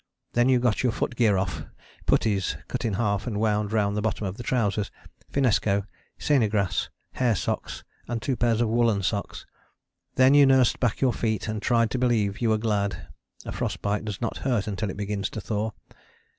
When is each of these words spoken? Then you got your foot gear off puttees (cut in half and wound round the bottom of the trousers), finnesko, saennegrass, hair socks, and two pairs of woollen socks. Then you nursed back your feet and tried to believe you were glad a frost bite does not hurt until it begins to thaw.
Then 0.33 0.49
you 0.49 0.57
got 0.59 0.81
your 0.81 0.91
foot 0.91 1.15
gear 1.15 1.37
off 1.37 1.63
puttees 2.07 2.57
(cut 2.67 2.85
in 2.85 2.93
half 2.93 3.27
and 3.27 3.39
wound 3.39 3.71
round 3.71 3.95
the 3.95 4.01
bottom 4.01 4.25
of 4.25 4.35
the 4.35 4.41
trousers), 4.41 4.89
finnesko, 5.31 5.85
saennegrass, 6.17 6.89
hair 7.11 7.35
socks, 7.35 7.83
and 8.07 8.19
two 8.19 8.35
pairs 8.35 8.61
of 8.61 8.69
woollen 8.69 9.03
socks. 9.03 9.45
Then 10.15 10.33
you 10.33 10.47
nursed 10.47 10.79
back 10.79 11.01
your 11.01 11.13
feet 11.13 11.47
and 11.47 11.61
tried 11.61 11.91
to 11.91 11.99
believe 11.99 12.41
you 12.41 12.49
were 12.49 12.57
glad 12.57 13.09
a 13.45 13.51
frost 13.51 13.83
bite 13.83 14.03
does 14.03 14.19
not 14.19 14.37
hurt 14.37 14.65
until 14.65 14.89
it 14.89 14.97
begins 14.97 15.29
to 15.29 15.39
thaw. 15.39 15.69